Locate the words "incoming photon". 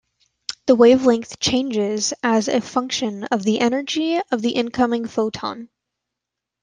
4.55-5.69